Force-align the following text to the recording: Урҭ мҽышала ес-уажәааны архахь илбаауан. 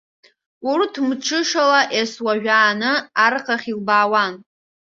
Урҭ 0.71 0.93
мҽышала 1.07 1.81
ес-уажәааны 1.97 2.91
архахь 3.25 3.67
илбаауан. 3.71 4.33